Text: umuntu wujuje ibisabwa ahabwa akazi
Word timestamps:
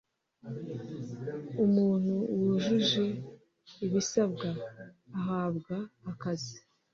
umuntu 1.65 2.13
wujuje 2.39 3.05
ibisabwa 3.85 4.49
ahabwa 5.19 5.75
akazi 6.11 6.57